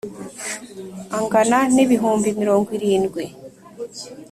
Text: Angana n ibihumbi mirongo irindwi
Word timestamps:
Angana 1.17 1.59
n 1.75 1.77
ibihumbi 1.83 2.29
mirongo 2.41 2.67
irindwi 2.77 3.23